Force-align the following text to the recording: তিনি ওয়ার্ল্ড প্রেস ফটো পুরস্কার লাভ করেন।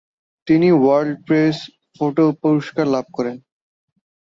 তিনি 0.47 0.69
ওয়ার্ল্ড 0.73 1.15
প্রেস 1.27 1.57
ফটো 1.95 2.25
পুরস্কার 2.41 2.85
লাভ 2.93 3.05
করেন। 3.17 3.35